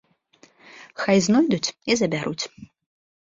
Хай 1.01 1.17
знойдуць 1.27 1.73
і 1.91 1.97
забяруць. 2.01 2.43